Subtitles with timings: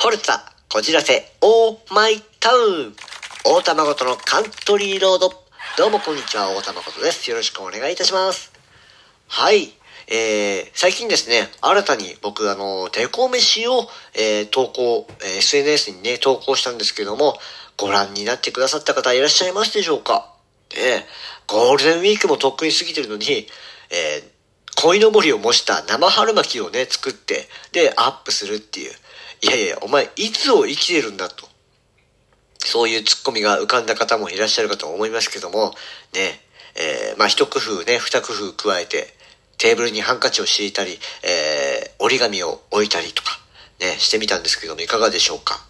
[0.00, 0.38] ホルツァ、
[0.72, 2.94] こじらせ、オーマイタウン。
[3.44, 5.32] 大田誠のカントリーロード。
[5.76, 7.28] どうもこんにちは、大田誠です。
[7.28, 8.52] よろしくお願いいたします。
[9.26, 9.72] はい。
[10.06, 17.36] えー、最近ですね、新たに僕、あの、デコ飯を、えー、投稿、えー SNS にね、投稿したんですけども、
[17.76, 20.32] ご覧になってくださった方いらっしゃいますでしょうか？
[20.76, 21.02] えー、
[21.48, 23.48] ゴールデンウィークもとっくに過ぎてるのに、
[23.90, 24.22] えー、
[24.80, 28.92] 鯉のぼりを模した生春巻きをね、作って、で、アップするっていう。
[29.40, 31.48] いやいや、お前、いつを生きてるんだと。
[32.58, 35.74] そういうツッコミが浮かんだ方もいらっしゃるかと思いますけども、
[36.12, 36.40] ね、
[36.74, 39.14] えー、まあ、一工夫ね、二工夫加えて、
[39.58, 43.38] テーブルにハンカチを敷いたり、えー、折り紙を置いたりとか、
[43.80, 45.64] ね、してみたんですけども、いかがでしょうか？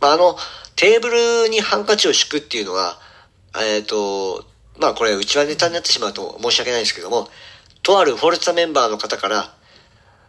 [0.00, 0.36] まあ、あの、
[0.76, 2.98] テーブルにハンカチを敷くっていうのは、
[3.58, 4.44] えっ、と、
[4.78, 7.28] まあ、これ、うちはネタになってしまうと申し訳ないんですけども、
[7.82, 9.54] とあるフォルツァメンバーの方から、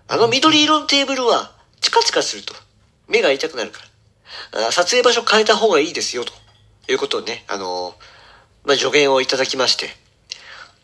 [0.10, 2.54] あの緑色のテーブルは、チカチカすると。
[3.08, 3.80] 目が痛くなるか
[4.54, 4.72] ら。
[4.72, 6.34] 撮影場所変えた方がいいですよ、と
[6.92, 7.96] いうことをね、あの
[8.66, 9.90] まあ、助言をいただきまして。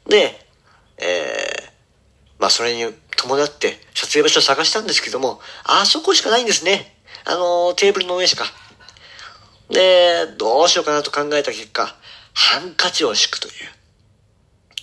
[0.08, 0.46] で、
[0.98, 6.96] えー、まあ、それに伴って、撮影場所を探したんですけども、あそこしかないんですね。
[7.26, 8.46] あのテーブルの上しか。
[9.70, 11.96] で、どうしようかなと考えた結果、
[12.34, 13.54] ハンカチを敷くという。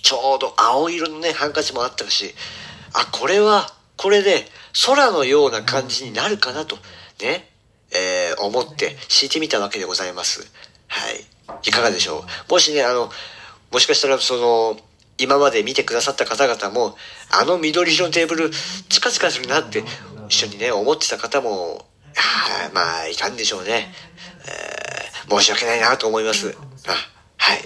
[0.01, 2.33] ちょうど青色のね、ハンカチもあったし、
[2.93, 4.47] あ、これは、これで
[4.85, 6.77] 空のような感じになるかなと、
[7.21, 7.49] ね、
[7.91, 10.51] えー思って敷いてみたわけでございます。
[10.87, 11.25] はい。
[11.63, 12.51] いかがでしょう？
[12.51, 13.09] もしね、あの、
[13.71, 14.79] もしかしたらその、
[15.17, 16.95] 今まで見てくださった方々も、
[17.31, 18.51] あの緑色のテーブル、
[18.89, 19.83] チカチカするなって、
[20.29, 23.93] 一緒にね、思ってた方も、あーまあ、いたんでしょうね。
[24.47, 26.55] えー申し訳ないなと思います。
[26.87, 26.91] あ、
[27.35, 27.59] はい。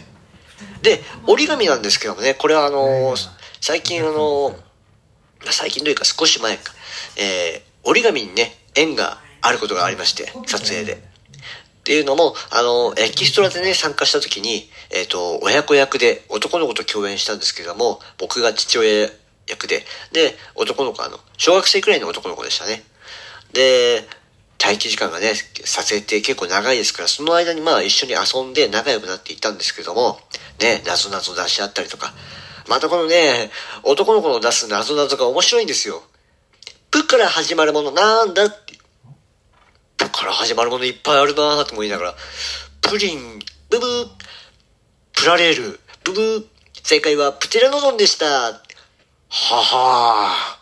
[0.81, 3.15] で、折り紙なんですけどもね、これはあのー
[3.59, 6.73] 最近あのーまあ最近というか少し前か、
[7.17, 10.93] えー折り紙にね、縁があることがありまして、撮影で。
[10.93, 19.09] っていうのも、あの、エキストラでね、参加した時に、えっ、と、親子役で男の子と共演したんですけども、僕が父親
[19.47, 22.83] 役で、で、男の子はあの、小学生くらいの男の子でしたね。
[23.53, 24.07] で、
[24.63, 25.33] 待機時間がね、
[25.65, 30.19] 撮影って結構長いですから、その間にまあ一緒に遊んで仲良くなっていったんですけども、
[30.59, 32.13] ね、謎々出し合ったりとか、
[32.69, 33.49] またこのね、
[33.83, 36.03] 男の子の出す謎々が面白いんですよ。
[36.91, 38.70] プから始まるものなんだって。
[40.21, 42.15] から始まるものいっぱいあるなぁと思いながら、
[42.81, 43.39] プリン、
[43.69, 44.07] ブブー、
[45.13, 46.45] プラレール、ブブー、
[46.83, 48.25] 正解はプテラノドンでした。
[48.25, 48.61] は
[49.29, 50.57] は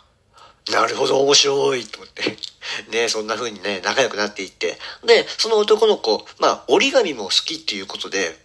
[0.66, 0.72] ー。
[0.72, 2.38] なるほど、面白いと思って。
[2.90, 4.78] ねそんな風にね、仲良くなっていって。
[5.04, 8.38] で、その男の子、まあ、折り紙も好きっていうことで、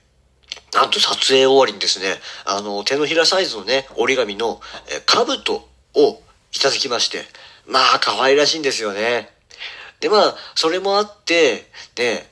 [0.74, 6.22] なんと撮影終わりにですね、あの、手のひらサイズのね、折り紙の、え、兜を
[6.52, 7.26] いただきまして、
[7.68, 9.35] まあ、可愛らしいんですよね。
[10.06, 11.66] で、まあ、それもあって、
[11.98, 12.30] ね、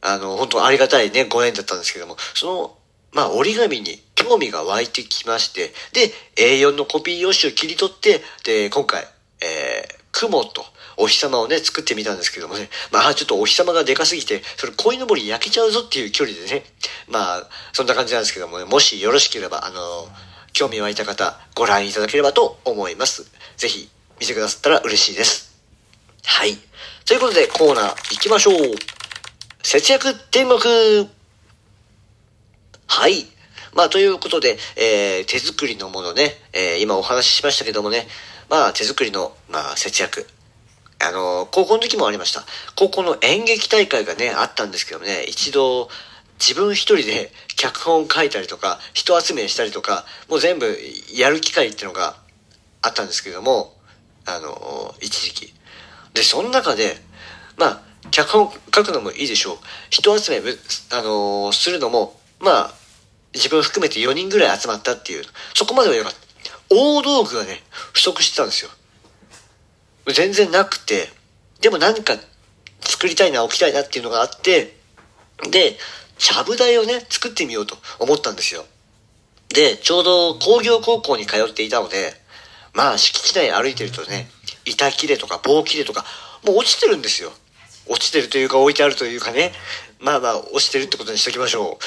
[0.00, 2.78] あの、本当ありがたいね、ご縁だったんですけども、その、
[3.12, 9.06] まあ、折り紙に興味が湧いてきまして、で、A4 のコピー用紙を切り取って、で、今回、
[9.42, 10.64] えー、雲と
[10.96, 16.64] お日様をね、作ってみたんですけどもね、まあ、ちょっとお日様がでかすぎて、それ鯉のぼり焼けちゃうぞっていう距離でね、
[17.06, 20.08] まあ、そんな感じなんですけどもね、もしよろしければ、あの、
[20.54, 23.30] 興味湧いた方、ご覧いただければと思います。
[23.58, 25.50] ぜひ、見てくださったら嬉しいです。
[26.24, 26.69] はい。
[27.06, 28.54] ということで、コーナー行きましょう。
[29.62, 30.54] 節約天目
[32.86, 33.26] はい。
[33.74, 38.06] まあ、ということで、えー、手作りのものね、えー、今お話ししましたけどもね、
[38.48, 40.26] まあ、手作りの、まあ、節約。
[41.02, 42.44] あのー高校の時もありました。
[42.76, 45.88] 高校の演劇大会がね、あったんですけどもね、一度、
[46.38, 50.76] 自分一人で脚本書いたりとか、人集めしたりとか、もう全部
[51.14, 52.16] やる機会っていうのが
[52.82, 53.74] あったんですけども、
[54.26, 55.59] あのー一時期。
[56.14, 56.96] で、その中で、
[57.56, 59.56] まあ、脚本書くのもいいでしょう。
[59.90, 60.40] 人集め、あ
[61.02, 62.74] のーするのも、まあ、
[63.34, 66.18] 自分含めて4人ぐらい集まったっていう、そこまではよかった。
[66.70, 67.62] 大道具がね、
[67.92, 68.70] 不足してたんですよ。
[70.12, 71.08] 全然なくて、
[71.60, 72.16] でも何か
[72.80, 74.76] 作りたいな、置きたいなっていうのがあって、
[75.50, 75.76] で、
[76.18, 78.64] ちゃぶ台をね、作ってみようと思ったんですよ。
[79.48, 82.14] で、ちょうど工業高校に通っていたので、
[82.72, 84.28] まあ敷地内歩いてるとね、
[84.64, 86.04] 板切れとか棒切れとか、
[86.46, 87.32] もう落ちてるんですよ。
[87.86, 89.52] 落ちてるというか置いてあるというかね、
[89.98, 91.78] まあまあ落ちてるってことにしときましょ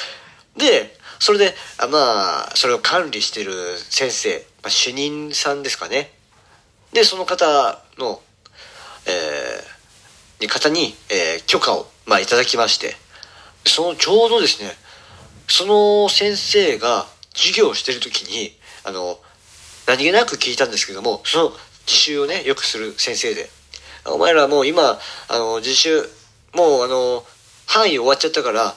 [0.56, 0.58] う。
[0.58, 6.12] で、それで、あまあ、それを管理してる先生、まあ、主任さんですかね。
[6.92, 8.20] で、その方の、
[9.06, 12.96] えー、方に、えー許可を、まあ、いただきまして、
[13.64, 14.70] そのちょうどですね、
[15.48, 19.18] その先生が授業をしてる時に、あの、
[19.86, 21.52] 何気なく聞いたんですけども、その
[21.86, 23.50] 自習をね、よくする先生で、
[24.06, 24.98] お前らもう今、
[25.28, 26.08] あの、自習
[26.54, 27.24] もうあの、
[27.66, 28.76] 範囲終わっちゃったから、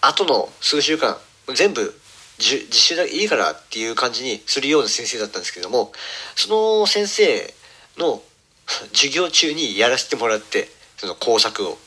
[0.00, 1.18] 後の数週間、
[1.54, 1.94] 全部
[2.38, 5.92] 実習だけいいからっていう感じにするような先生だったんですけども、
[6.34, 6.48] そ
[6.80, 7.54] の先生
[7.98, 8.22] の
[8.94, 11.78] 授業中にやらせてもらって、その工作を。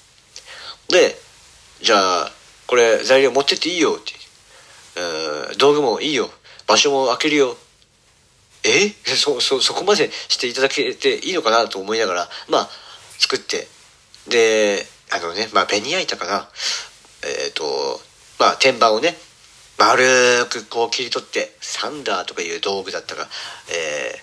[0.89, 1.19] で、
[1.81, 2.31] じゃあ、
[2.67, 4.13] これ材料持ってっていいよって。
[5.57, 6.29] 道具もいいよ。
[6.67, 7.57] 場所も開けるよ。
[8.65, 8.89] え？
[9.15, 12.69] そ、そ、そこまでしていただけていいのかなと思いながら、まあ、
[13.19, 13.67] 作って。
[14.27, 16.49] で、あのね、まあ、ベニヤ板かな。
[17.23, 18.01] えっ、ー、と、
[18.39, 19.15] まあ、天板をね、
[19.77, 23.27] 丸くこう切り取って、サンダーとかいう道具だったが、
[23.69, 24.15] え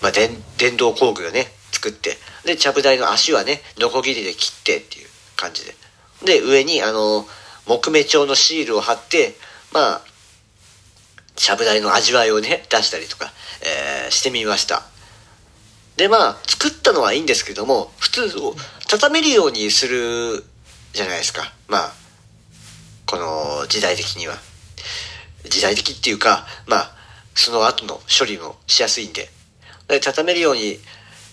[0.00, 5.74] ー、まあ、電、電動工具をね、作って、で、ちゃぶ台の足はね、ノコギリで切ってっていう感じで。
[6.24, 7.26] で、上に、あの、
[7.66, 9.36] 木目調のシールを貼って、
[9.72, 10.00] まあ、
[11.36, 13.32] ちゃぶ台の味わいをね、出したりとか、
[13.62, 14.82] えー、してみました。
[15.96, 18.54] で、まあ、作ったのはいいんですけども、普通を
[18.88, 20.44] 畳めるようにする
[20.92, 21.52] じゃないですか。
[21.68, 21.92] まあ、
[23.06, 24.36] この時代的には。
[25.44, 26.94] 時代的っていうか、まあ、
[27.34, 29.28] その後の処理もしやすいんで。
[29.88, 30.78] で畳めるように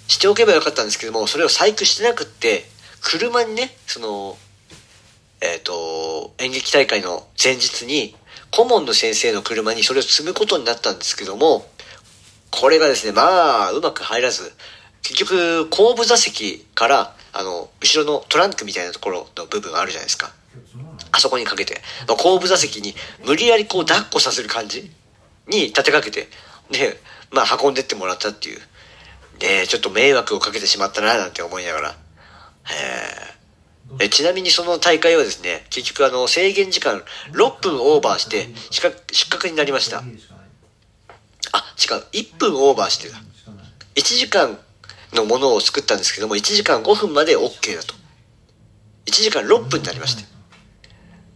[0.07, 2.65] しておけばよかったんですけども、それを細工してなくって、
[3.01, 4.37] 車にね、その、
[5.41, 8.15] えっ、ー、と、演劇大会の前日に、
[8.51, 11.65] 顧問の先生の車にそれを積むことになったんですけども、
[12.51, 14.51] これがですね、まあ、うまく入らず、
[15.03, 20.33] 結局、後部座席から、あの、後ろのトランクみたいなところの部分あるじゃないですか。
[21.13, 22.93] あそこにかけて、まあ、後部座席に
[23.25, 24.91] 無理やりこう抱っこさせる感じ
[25.47, 26.27] に立てかけて、
[26.71, 26.99] で、
[27.31, 28.59] まあ運んでってもらったっていう。
[29.39, 31.95] で、ちょっと迷惑をかけてしまったななんて思いながら。
[34.11, 39.99] ちなみにその大会はですね、結局あの制限時間6分オーバーして失格失格になりました。
[39.99, 42.03] あ、違う。
[42.11, 43.17] 1分オーバーしてた。
[43.95, 44.59] 1時間
[45.13, 47.93] のものを作ったんですけども、1時間5分まで OK だと。
[49.05, 50.23] 1時間6分になりまして。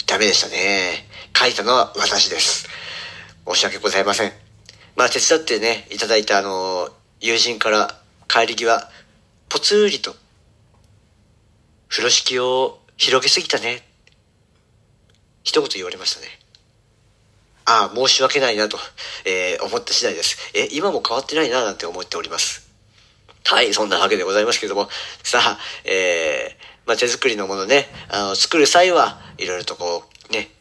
[0.08, 1.08] ダメでしたね。
[1.38, 2.68] 書いたのは私です。
[3.48, 4.32] 申し訳ございません。
[4.96, 6.90] まあ手伝ってね、いただいたあの、
[7.20, 8.90] 友人から帰り際、
[9.50, 10.16] ぽつーりと、
[11.96, 13.82] 風呂敷を広げすぎたね。
[15.46, 16.28] 一言言われましたね。
[17.64, 18.78] ああ、申し訳ないなと、
[19.24, 20.52] えー、思った次第です。
[20.54, 22.68] え、今も変わってないななんて思っております。
[23.46, 24.90] はい、そんなわけでございますけども、
[25.24, 30.52] さあ、えー、まあ、手作りのものね、あの、作る際は、いろいろとこう、ね、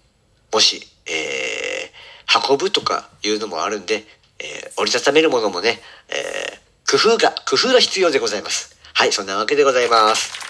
[0.53, 4.05] もし、えー、運ぶとかいうのもあるんで、
[4.39, 8.79] えー、折りたためるものもね、えー、工夫が、工夫が必要でございます。
[8.93, 10.44] はい、そんなわけでございます。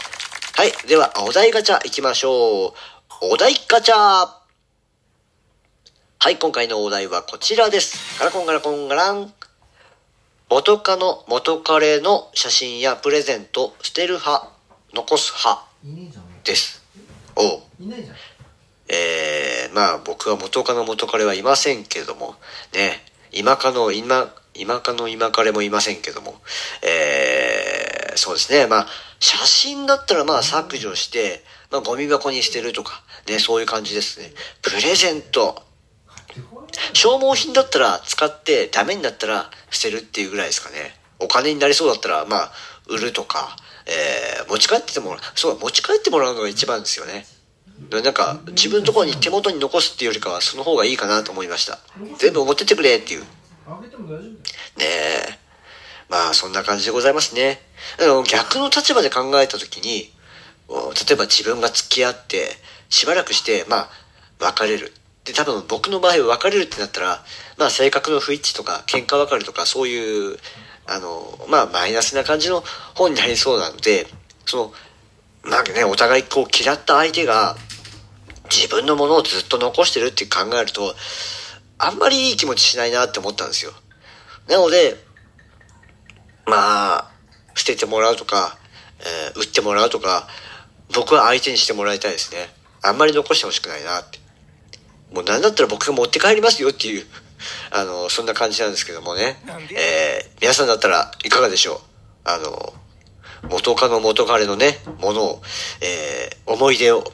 [0.57, 2.73] はい、では、お題ガチャ行きましょう。
[3.33, 3.97] お題ガチャ。
[3.97, 4.39] は
[6.31, 8.21] い、今回のお題はこちらです。
[8.21, 9.35] ガラコンガラコンガラン。
[10.49, 14.49] 元カノ、元彼の写真やプレゼント、捨てる派、
[14.95, 15.67] 残す派
[16.45, 16.85] です。
[17.35, 17.61] お
[18.87, 22.37] えー、まあ僕は元カノ元彼はいませんけども、
[22.73, 23.03] ね、
[23.33, 26.37] 今かの今、今かの今彼もいませんけども、
[26.81, 28.87] えー、そうですね、まあ
[29.25, 34.31] 写真だったらまあ削除して、まあゴミ箱に捨てるとか、ね、そういう感じですね。
[34.61, 35.63] プレゼント、
[36.93, 40.95] 消耗品だったら使ってダメになったら捨てるっていうぐらいですかね。
[41.21, 42.53] お金になりそうだったら、まあ、
[42.87, 43.57] 売るとか、
[43.87, 47.25] えー、持ち帰ってもらう、そう、持ち帰ってもらうのが一番ですよね。
[47.91, 51.79] なんか、自分のところに手元に残すっていうよりかは、その方がいいかなと思いました。
[52.19, 53.21] 全部持ってってくれっていう。
[53.23, 53.27] ね
[54.81, 55.44] え。
[56.09, 57.61] まあ、そんな感じでございますね。
[58.31, 60.13] 逆の立場で考えたときに、
[60.69, 62.51] 例えば自分が付き合って、
[62.89, 63.91] しばらくして、まあ、
[64.39, 64.93] 別れる。
[65.25, 67.25] で、多分僕の場合は別れるってなったら、
[67.57, 70.39] まあ性格の不一致とか、喧嘩別れとか、そういう、
[70.87, 72.63] あの、まあマイナスな感じの
[72.95, 74.07] 本になりそうなので、
[74.45, 74.73] そ
[75.45, 77.57] の、なんかね、お互いこう嫌った相手が、
[78.55, 80.95] 自分のものをずっと残してるって考えると、
[81.79, 83.73] あんまりいい気持ちしないなって思ったんですよ。
[84.49, 85.03] なので、
[86.47, 87.11] まあ、
[87.55, 88.59] 捨ててもらうとか、
[89.01, 90.29] えー、売ってもらうとか、
[90.95, 92.53] 僕は相手にしてもらいたいですね。
[92.83, 94.19] あんまり残してほしくないなって。
[95.13, 97.07] もうなんだったら僕が持って帰りますよっていう、
[97.71, 99.41] あの、そんな感じなんですけどもね。
[99.73, 101.81] えー、皆さんだったらいかがでしょう？
[102.25, 102.75] あの、
[103.49, 105.43] 元カノ元彼のね、ものを、
[105.81, 107.05] えー、思い出を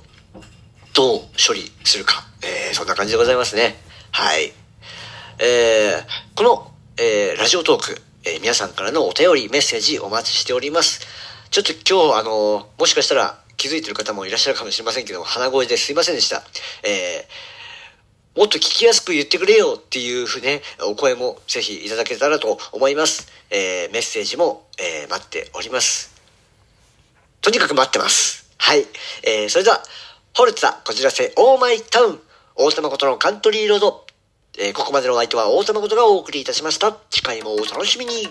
[0.93, 2.25] どう処理するか。
[2.43, 3.83] えー、そんな感じでございますね。
[4.13, 4.53] はい。
[5.39, 11.01] えー、この、えー、ラジオトーク、えー、皆さんからのお便り、メッセージお待ちしております。
[11.51, 16.45] ちょっと今日、あの、もしかしたら気づいてる方もいらっしゃるかもしれませんけども、鼻声ですいませんでした。
[16.85, 23.27] えー、もっと聞きやすく言ってくれよっていうふうね、お声もぜひいただけたらと思います。
[23.51, 26.15] えー、メッセージも、えー、待っております。
[27.41, 28.49] とにかく待ってます。
[28.59, 28.87] はい。
[29.25, 29.83] えー、それでは、
[30.37, 32.21] ホルツァ、こちらせ、オーマイタウン、
[32.55, 34.07] 大田誠のカントリーロード。
[34.59, 36.97] えー、ここまでのお相手は王様ことがお送りいたしました。
[37.11, 38.29] 次回もお楽しみに。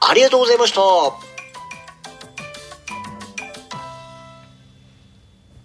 [0.00, 1.37] ありがとうございました。